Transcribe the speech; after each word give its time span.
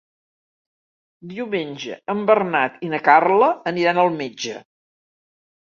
Diumenge 1.33 1.99
en 2.15 2.23
Bernat 2.31 2.81
i 2.87 2.91
na 2.95 3.03
Carla 3.11 3.53
aniran 3.73 4.03
al 4.07 4.11
metge. 4.23 4.57